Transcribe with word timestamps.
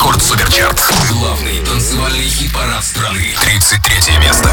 Рекорд 0.00 0.22
Суперчарт. 0.22 0.80
Главный 1.10 1.58
танцевальный 1.58 2.26
хит-парад 2.26 2.82
страны. 2.82 3.34
33 3.38 4.16
место. 4.16 4.48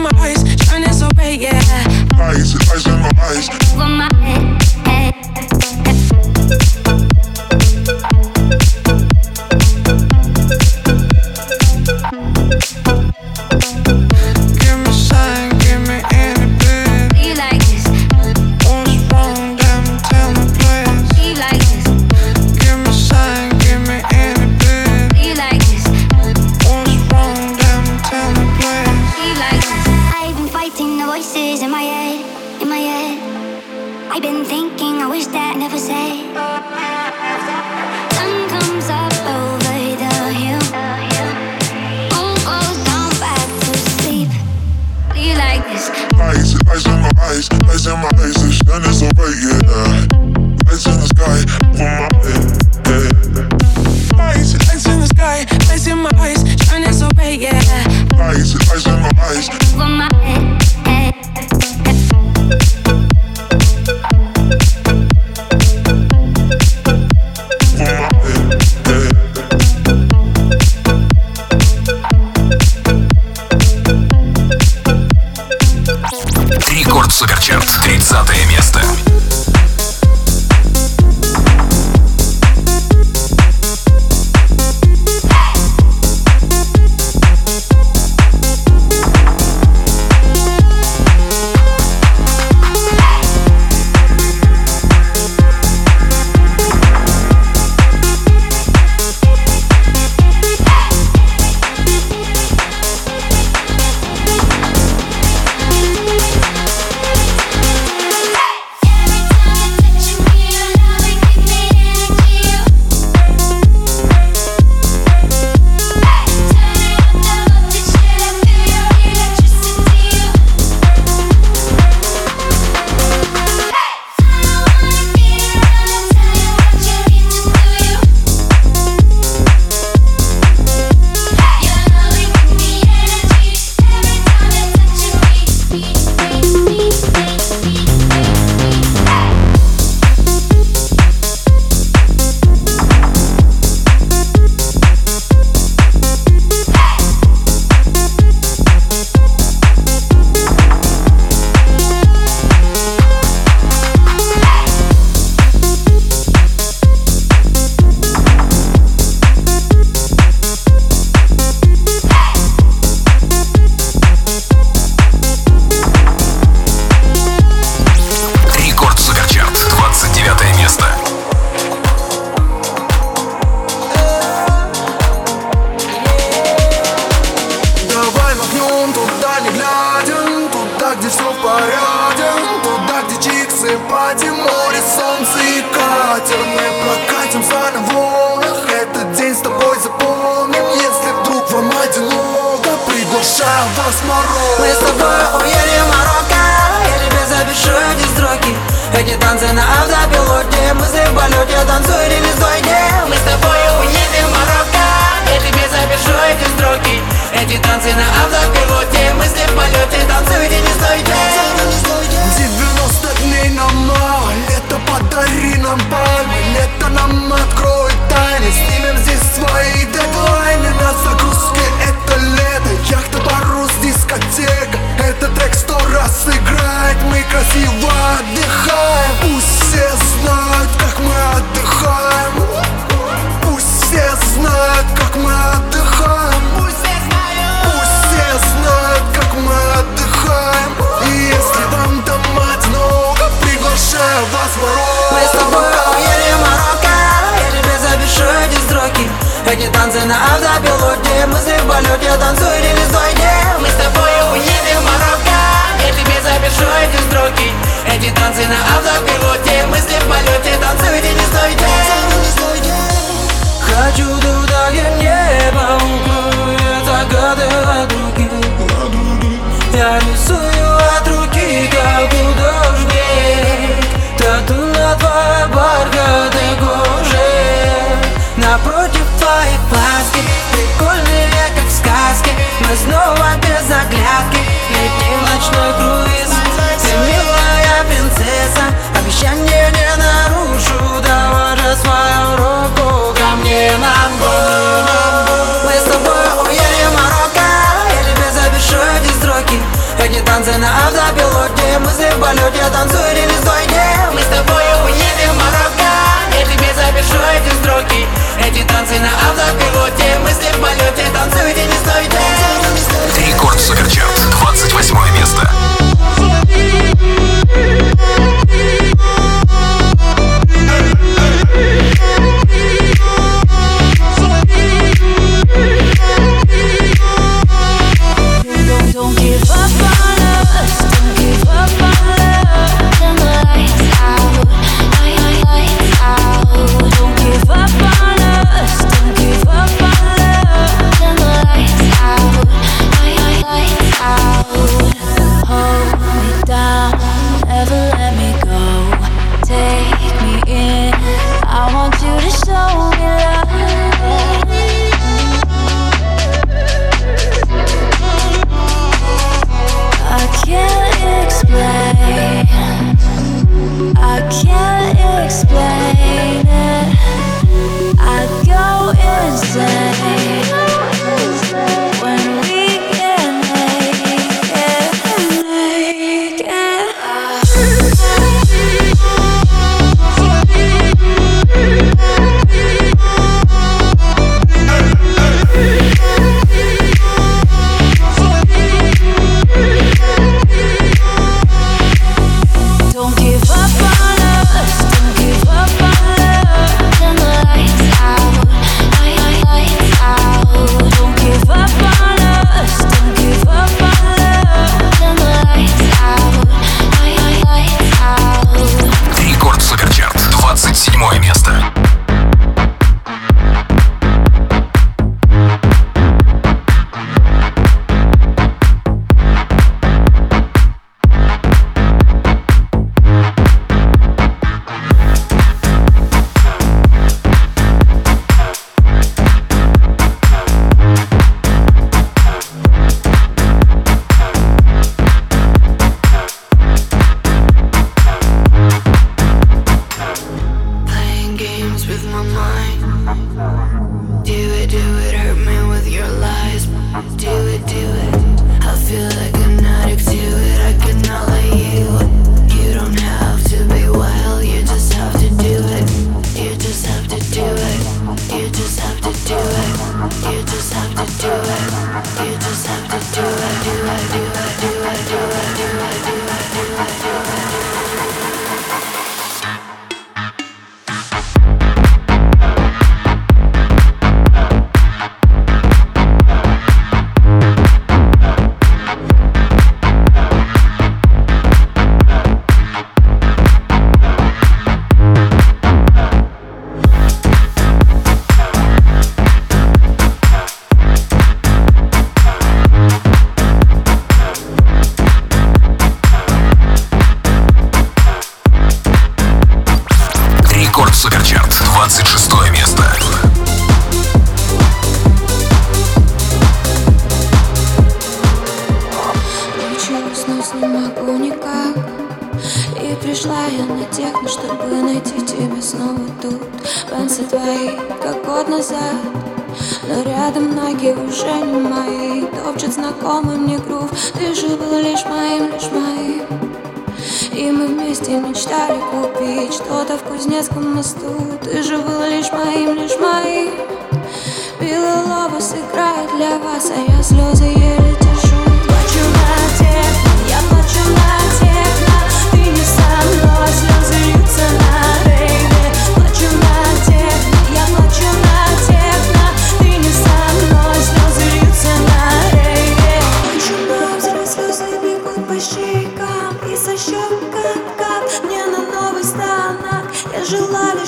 my 0.00 0.10
eyes, 0.16 0.42
shining 0.64 0.92
so 0.92 1.08
bright, 1.10 1.40
yeah. 1.40 1.60
Eyes, 2.16 2.54
eyes 2.70 2.86
in 2.86 3.00
my 3.00 3.12
eyes. 3.18 3.48
Over 3.74 3.88
my 3.88 4.19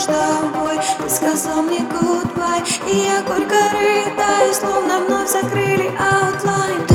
с 0.02 0.06
тобой 0.06 0.80
Ты 0.98 1.08
сказал 1.08 1.62
мне 1.62 1.78
goodbye 1.78 2.64
И 2.90 2.96
я 2.96 3.22
горько 3.22 3.54
рыдаю, 3.72 4.52
словно 4.52 4.98
вновь 5.00 5.30
закрыли 5.30 5.90
outline. 5.98 6.91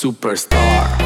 Superstar 0.00 0.99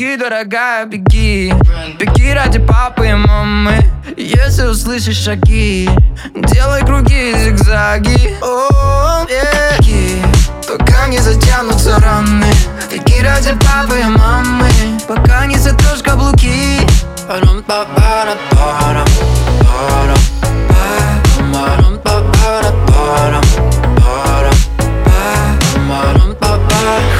Беги, 0.00 0.16
дорогая, 0.16 0.86
беги. 0.86 1.52
Беги 1.98 2.32
ради 2.32 2.58
папы 2.58 3.08
и 3.08 3.12
мамы. 3.12 3.84
Если 4.16 4.64
услышишь 4.64 5.18
шаги 5.18 5.90
Делай 6.34 6.80
круги 6.86 7.32
и 7.32 7.38
зигзаги. 7.38 8.34
О, 8.40 9.26
э. 9.28 9.76
беги 9.78 10.22
Пока 10.66 11.06
не 11.06 11.18
затянутся 11.18 11.98
раны. 11.98 12.50
Беги 12.90 13.20
ради 13.20 13.50
папы 13.50 14.00
и 14.00 14.04
мамы. 14.04 14.70
Пока 15.06 15.44
не 15.44 15.58
затрешь 15.58 16.02
каблуки. 16.02 16.80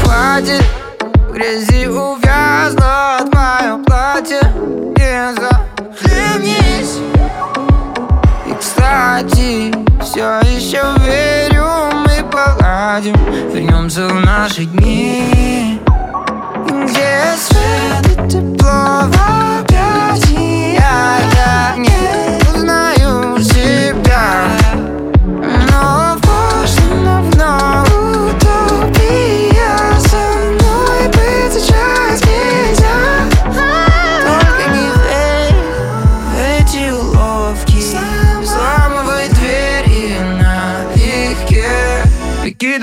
Хватит 0.03 0.65
грязи 1.35 1.87
увязать 1.87 2.30
знает 2.71 3.35
мое 3.35 3.83
платье 3.85 4.41
Не 4.97 5.35
захлебнись. 5.35 6.99
И, 8.47 8.55
кстати, 8.59 9.75
все 10.03 10.41
еще 10.41 10.83
верю, 11.05 11.67
мы 12.05 12.25
поладим 12.31 13.15
Вернемся 13.53 14.07
в 14.09 14.21
наши 14.21 14.65
дни. 14.65 15.81
Где 16.67 17.35
свет 17.37 18.07
и 18.07 18.29
тепло 18.29 19.03
в 19.05 19.15
объятиях 19.61 20.81
Я 21.35 21.75
не 21.77 22.55
узнаю 22.55 23.39
себя. 23.41 24.70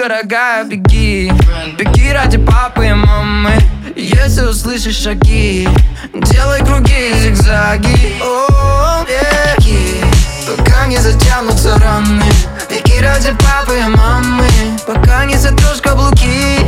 дорогая, 0.08 0.64
беги 0.64 1.32
Беги 1.78 2.12
ради 2.14 2.38
папы 2.38 2.88
и 2.88 2.94
мамы 2.94 3.52
Если 3.96 4.46
услышишь 4.46 4.98
шаги 4.98 5.68
Делай 6.14 6.64
круги 6.66 7.12
и 7.12 7.20
зигзаги 7.20 8.16
О, 8.22 9.04
беги 9.04 10.02
Пока 10.46 10.88
не 10.88 10.98
затянутся 10.98 11.78
раны 11.80 12.24
Беги 12.70 13.02
ради 13.02 13.32
папы 13.34 13.80
и 13.80 13.98
мамы 13.98 14.48
Пока 14.86 15.26
не 15.26 15.36
сотрешь 15.36 15.82
каблуки 15.82 16.60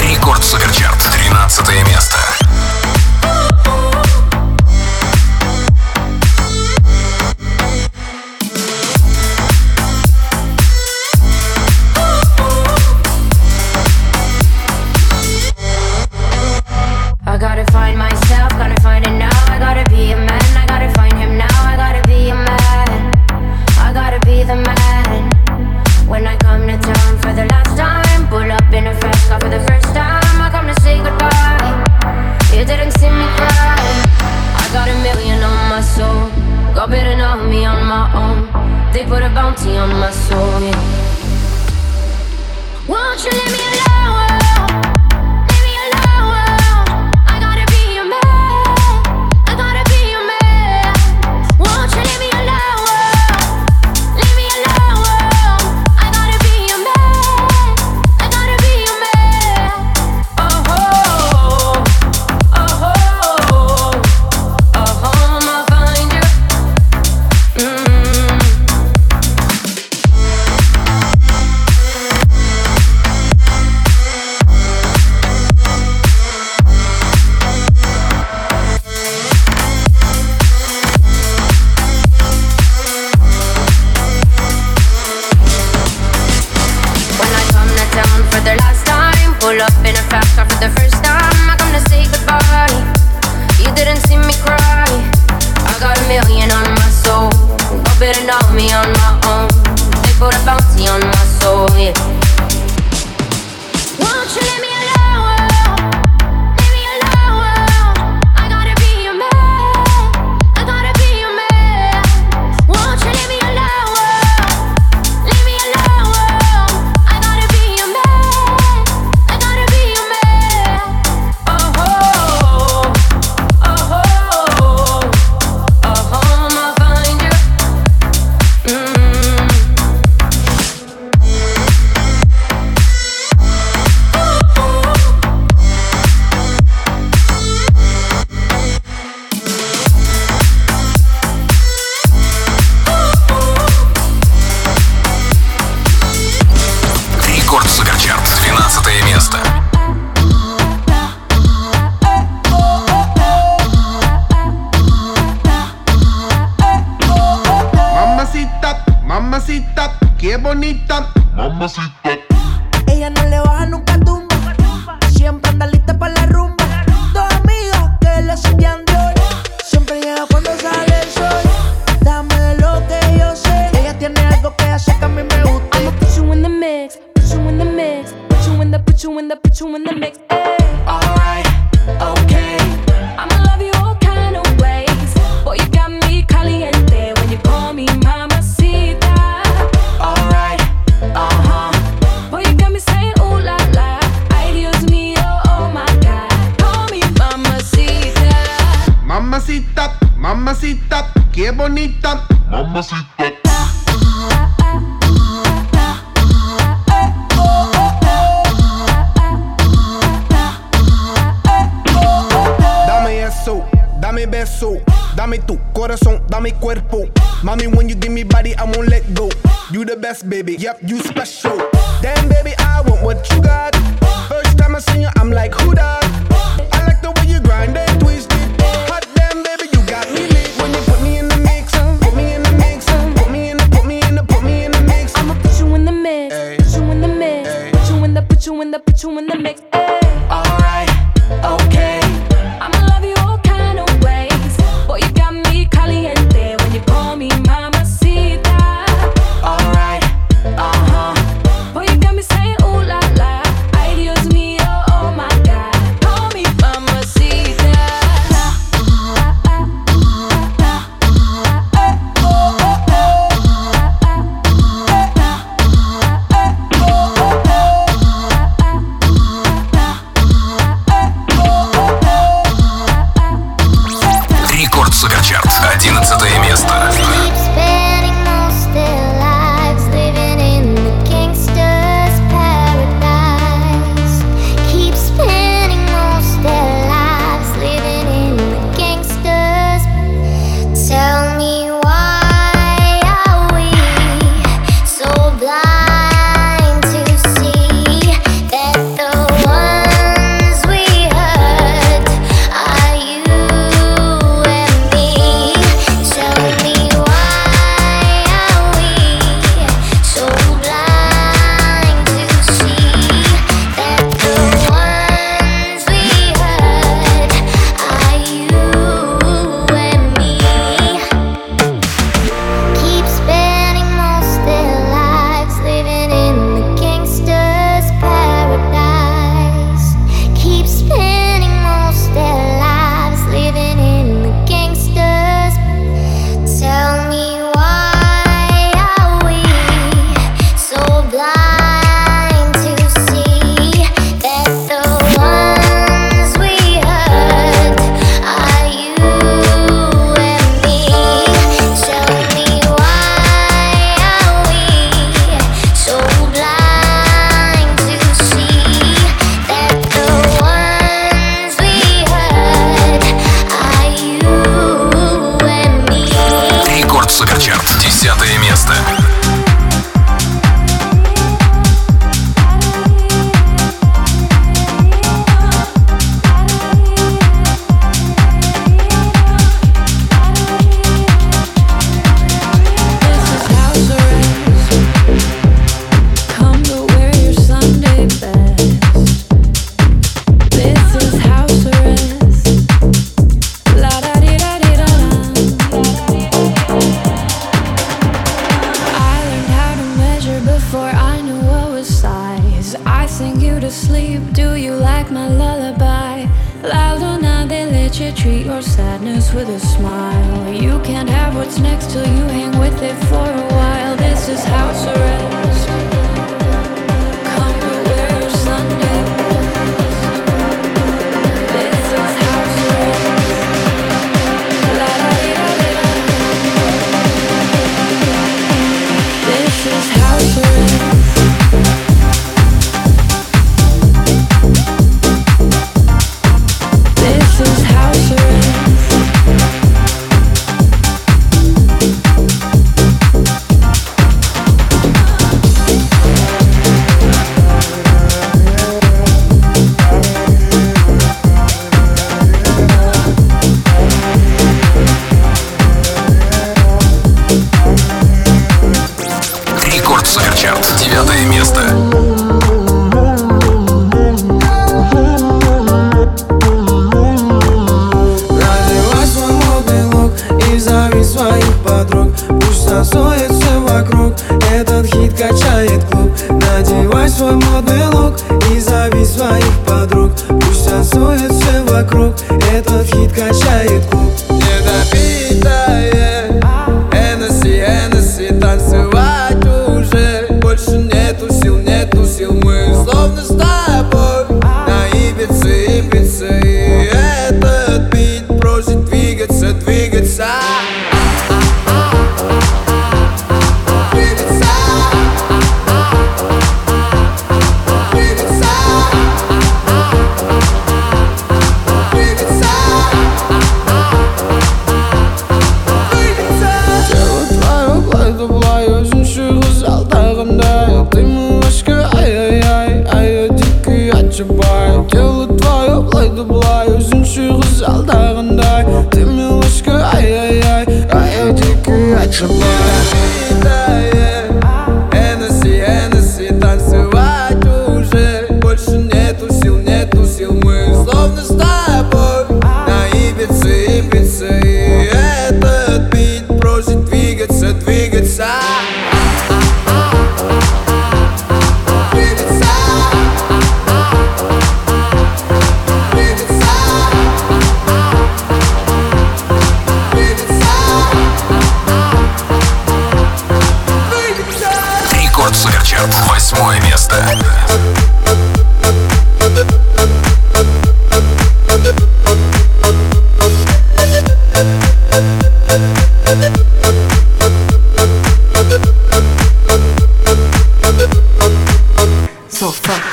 Рекорд 0.00 0.44
Суперчарт, 0.44 0.98
13 1.12 1.86
место. 1.86 2.05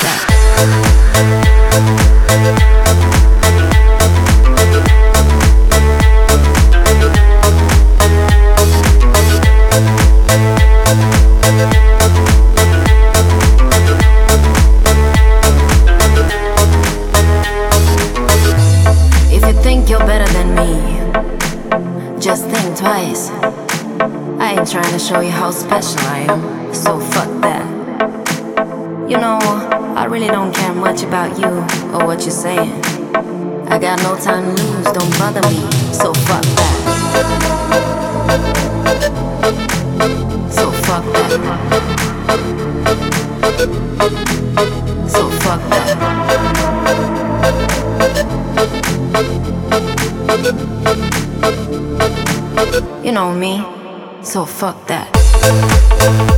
That. 0.04 0.33
Know 53.14 53.32
me, 53.32 53.64
so 54.22 54.44
fuck 54.44 54.86
that. 54.88 56.33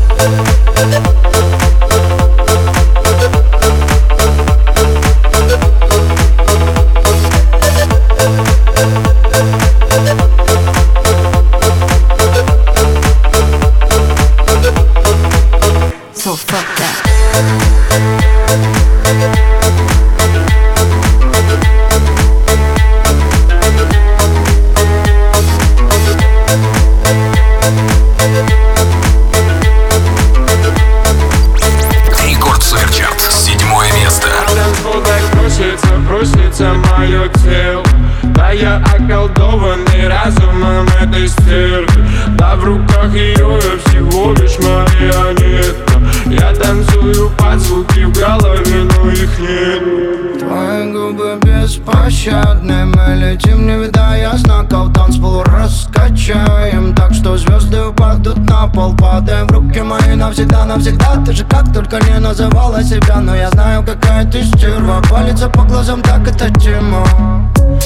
Губы 51.07 51.39
беспощадны. 51.41 52.85
Мы 52.87 53.15
летим, 53.15 53.65
не 53.65 53.79
видая 53.79 54.37
знаков 54.39 54.93
Танцпол 54.93 55.45
раскачаем. 55.45 56.97
Так 56.97 57.15
что 57.15 57.37
звезды 57.37 57.81
упадут 57.81 58.39
на 58.39 58.67
пол 58.67 58.93
Падаем 58.97 59.47
в 59.47 59.53
руки 59.53 59.83
мои 59.83 60.17
навсегда, 60.17 60.65
навсегда. 60.65 61.23
Ты 61.25 61.33
же 61.33 61.45
как 61.45 61.73
только 61.73 62.01
не 62.07 62.19
называла 62.19 62.83
себя 62.83 63.21
Но 63.21 63.37
я 63.37 63.51
знаю, 63.51 63.85
какая 63.85 64.25
ты 64.25 64.43
стерва. 64.43 65.01
Палится 65.09 65.49
по 65.49 65.63
глазам, 65.63 66.03
так 66.03 66.27
это 66.27 66.51
тема 66.59 67.07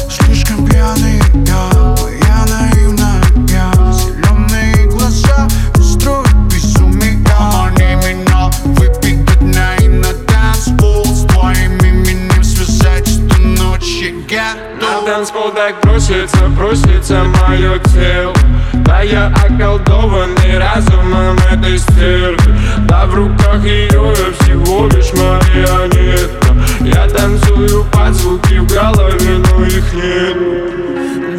Слишком 0.09 0.67
пьяный 0.67 1.21
я, 1.47 2.20
танцпол 15.11 15.51
так 15.51 15.81
просится, 15.81 16.39
просится 16.57 17.25
мое 17.25 17.81
тело. 17.93 18.33
Да 18.73 19.01
я 19.03 19.27
околдованный 19.45 20.57
разумом 20.57 21.37
этой 21.51 21.79
стервы. 21.79 22.55
Да 22.89 23.07
в 23.07 23.15
руках 23.17 23.65
ее 23.65 23.89
я 23.89 24.33
всего 24.39 24.87
лишь 24.87 25.13
марионетка. 25.13 26.55
Я 26.83 27.09
танцую 27.09 27.85
под 27.87 28.15
звуки 28.15 28.59
в 28.59 28.73
голове, 28.73 29.39
но 29.39 29.65
их 29.65 29.93
нет 29.95 30.90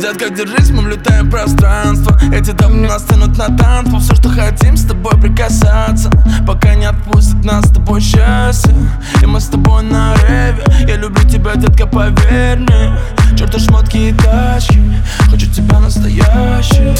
Детка, 0.01 0.31
держись, 0.31 0.71
мы 0.71 0.81
влетаем 0.81 1.27
в 1.27 1.29
пространство 1.29 2.19
Эти 2.33 2.49
дамы 2.49 2.87
нас 2.87 3.03
тянут 3.03 3.37
на 3.37 3.55
танцы 3.55 3.99
Все, 3.99 4.15
что 4.15 4.29
хотим, 4.29 4.75
с 4.75 4.83
тобой 4.83 5.11
прикасаться 5.21 6.09
Пока 6.47 6.73
не 6.73 6.85
отпустят 6.85 7.45
нас 7.45 7.65
с 7.65 7.71
тобой 7.71 8.01
счастье 8.01 8.73
И 9.21 9.27
мы 9.27 9.39
с 9.39 9.45
тобой 9.45 9.83
на 9.83 10.15
реве 10.27 10.63
Я 10.87 10.95
люблю 10.95 11.23
тебя, 11.29 11.53
детка, 11.53 11.85
поверь 11.85 12.57
мне 12.57 12.97
Черт 13.37 13.61
шмотки 13.61 13.97
и 13.97 14.13
тачки 14.13 14.81
Хочу 15.29 15.45
тебя 15.51 15.79
настоящий 15.79 16.95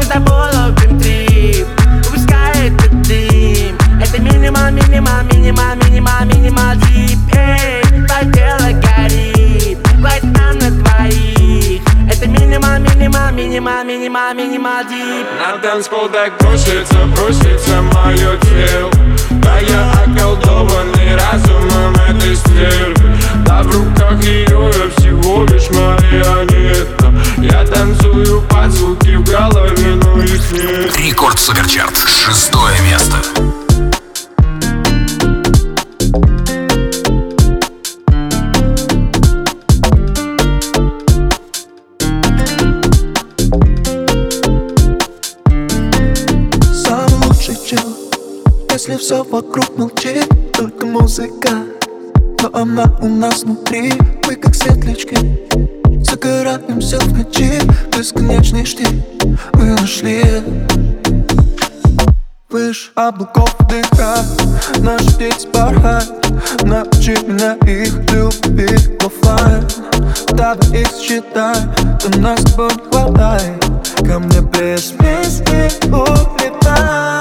Это 0.00 0.18
было 0.20 0.74
дрип 0.98 1.66
Упускает 2.08 2.72
этот 2.72 3.02
дым 3.02 3.76
Это 4.00 4.22
минимал, 4.22 4.70
минимал, 4.70 5.22
минимал, 5.30 5.76
минимал, 5.84 6.24
минимал 6.24 6.74
дип 6.76 7.18
Эй, 7.34 7.82
так 8.08 8.30
Минимал, 13.32 13.84
минимал, 13.84 14.34
минимал, 14.34 14.82
дип 14.84 15.26
На 15.38 15.58
танцпол 15.58 16.08
так 16.08 16.38
бросится, 16.38 17.04
бросится 17.14 17.82
мое 17.82 18.36
тело. 18.38 18.90
Да 19.30 19.58
я 19.58 19.92
околдованный 20.04 21.16
разумом 21.16 21.94
этой 22.08 22.34
стрель 22.36 22.96
Да 23.44 23.62
в 23.62 23.66
руках 23.74 24.22
ее 24.22 24.46
я 24.48 24.90
всего 24.96 25.44
лишь 25.44 25.68
марионетка. 25.70 27.12
Я 27.38 27.66
танцую 27.66 28.42
под 28.42 28.70
звуки 28.70 29.16
в 29.16 29.24
голове, 29.24 29.94
ну 30.02 30.22
и 30.22 30.30
нет. 30.30 30.96
Рекорд 30.98 31.38
Суперчарт, 31.38 31.96
шестое 32.08 32.80
место. 32.82 33.16
Если 48.88 49.02
все 49.02 49.24
вокруг 49.24 49.76
молчит, 49.76 50.28
только 50.52 50.86
музыка. 50.86 51.50
Но 52.40 52.50
она 52.52 52.84
у 53.00 53.08
нас 53.08 53.42
внутри, 53.42 53.92
мы 54.24 54.36
как 54.36 54.54
светлячки. 54.54 55.16
Загораемся 56.04 57.00
в 57.00 57.12
ночи, 57.12 57.60
бесконечный 57.90 58.64
штиль. 58.64 59.02
Мы 59.54 59.74
нашли. 59.74 60.22
Выше 62.48 62.92
облаков 62.94 63.56
дыха 63.68 64.18
Наши 64.78 65.18
дети 65.18 65.48
порхают. 65.52 66.62
Научи 66.62 67.16
меня 67.26 67.54
их 67.66 67.92
любить. 68.12 68.88
Оффлайн 69.04 69.66
Давай 70.28 70.82
их 70.82 70.92
считай, 70.96 71.56
то 72.00 72.20
нас 72.20 72.38
с 72.38 72.52
тобой 72.52 72.70
не 72.76 72.90
хватает. 72.92 73.64
Ко 74.06 74.18
мне 74.20 74.40
без 74.42 74.92
песни 74.92 75.72
улетай 75.92 77.15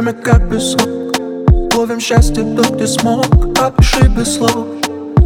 время 0.00 0.12
как 0.12 0.50
песок 0.50 0.82
Ловим 1.74 2.00
счастье 2.00 2.42
тут, 2.42 2.70
где 2.72 2.86
смог. 2.86 3.26
Опиши 3.58 4.08
без 4.08 4.36
слов 4.36 4.66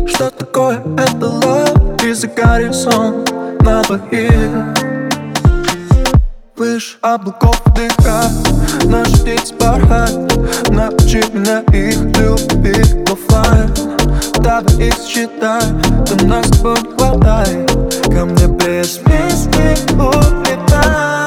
Что 0.07 0.31
такое 0.31 0.81
это 0.97 1.27
love. 1.27 2.07
И 2.07 2.12
за 2.12 2.29
горизонт 2.29 3.33
на 3.62 3.83
двоих 3.83 4.51
Выше 6.57 6.99
облаков 7.01 7.61
дыха 7.75 8.31
Наш 8.85 9.09
птиц 9.21 9.53
порхает 9.59 10.68
Научи 10.68 11.23
меня 11.33 11.62
их 11.73 11.99
любить 12.18 12.97
оффлайн 13.11 13.71
Давай 14.39 14.89
их 14.89 14.95
считай. 15.05 15.62
Ты 16.07 16.27
нас 16.27 16.47
с 16.47 16.59
тобой 16.61 17.66
Ко 18.05 18.25
мне 18.25 18.47
без 18.47 18.99
песни 18.99 19.77
улетай 19.99 21.20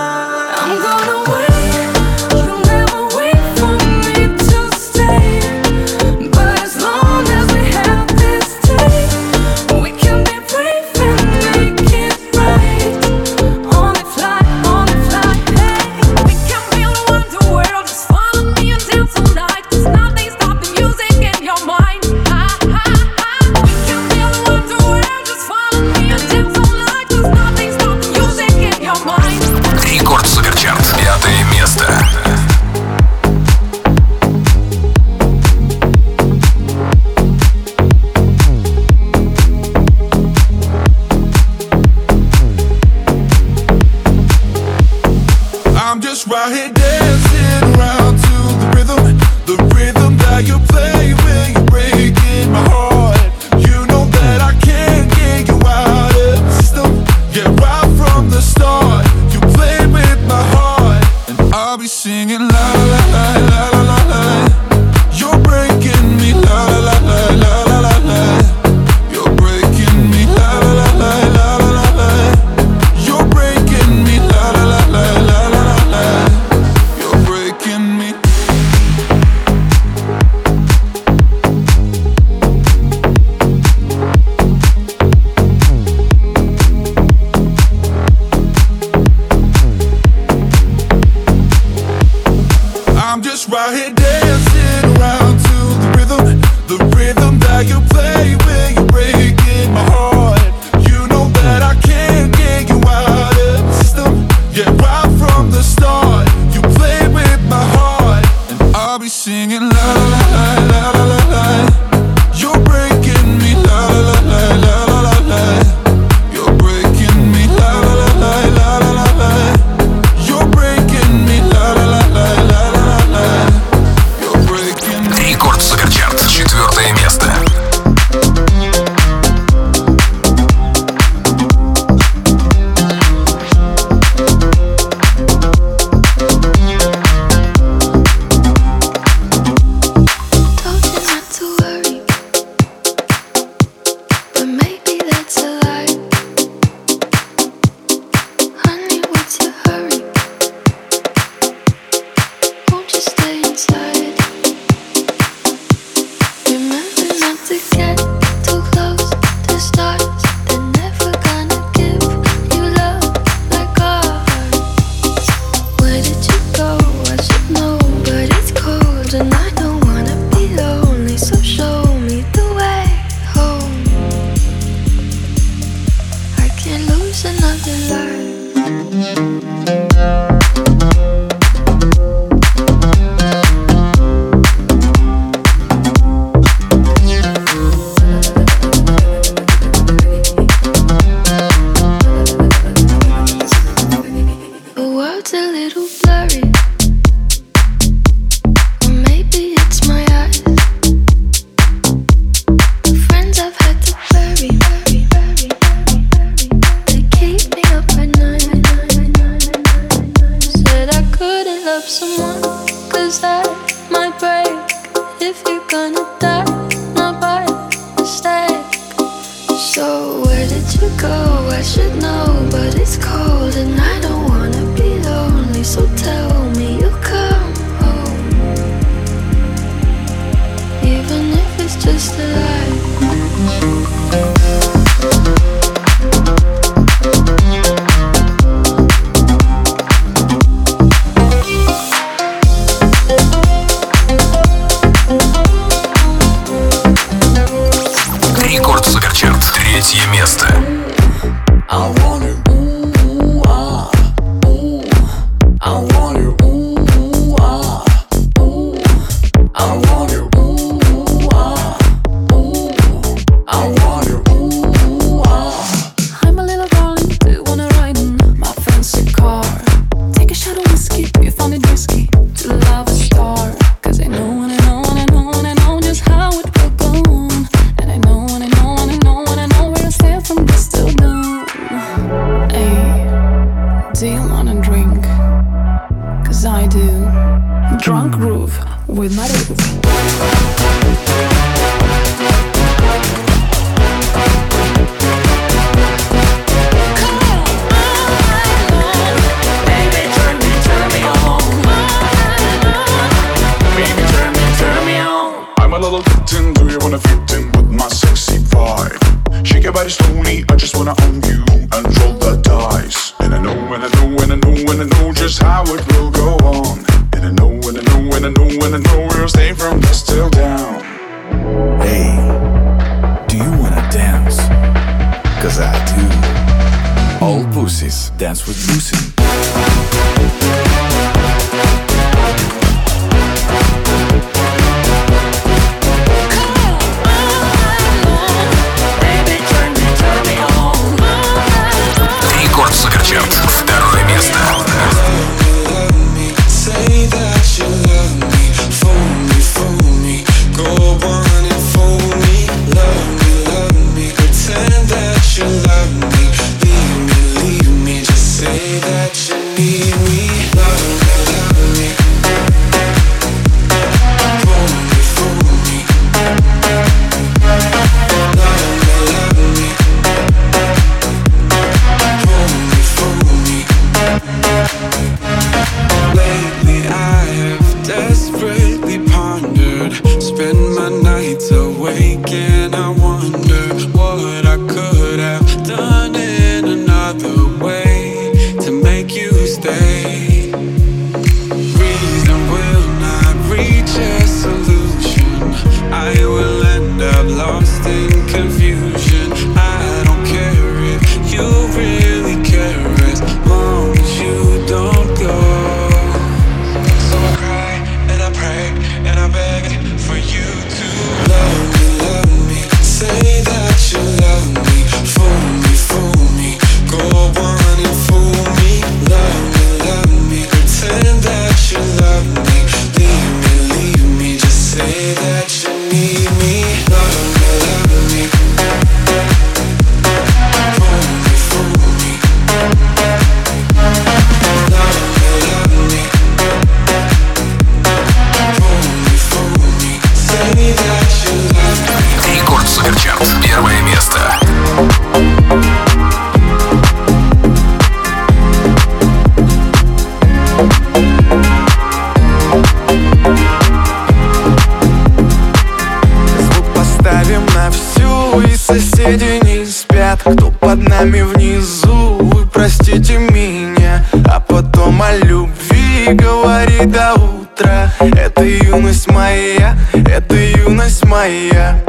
моя. 471.13 471.79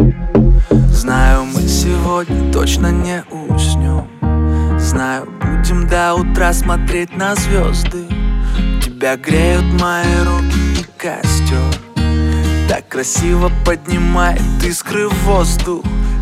Знаю, 0.92 1.46
мы 1.46 1.62
сегодня 1.62 2.52
точно 2.52 2.88
не 2.92 3.24
уснем. 3.30 4.06
Знаю, 4.78 5.26
будем 5.40 5.88
до 5.88 6.14
утра 6.14 6.52
смотреть 6.52 7.16
на 7.16 7.34
звезды. 7.34 8.04
Тебя 8.82 9.16
греют 9.16 9.64
мои 9.80 10.04
руки 10.26 10.80
и 10.80 10.84
костер. 10.98 11.72
Так 12.68 12.88
красиво 12.88 13.50
поднимает 13.64 14.42
искры 14.62 15.08
в 15.08 15.14
воздух 15.24 15.82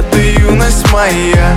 это 0.00 0.18
юность 0.18 0.90
моя 0.92 1.56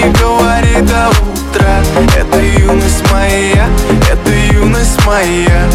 не 0.00 0.10
говори 0.12 0.80
до 0.80 1.10
утра. 1.10 1.82
Это 2.16 2.40
юность 2.40 3.04
моя, 3.12 3.68
это 4.10 4.30
юность 4.54 4.98
моя. 5.04 5.68